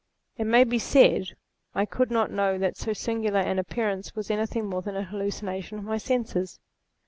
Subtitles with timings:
[0.35, 1.35] It may be said,
[1.75, 5.03] I could not know that so singular an appearance was any thing more than a
[5.03, 6.57] hallucination of my senses.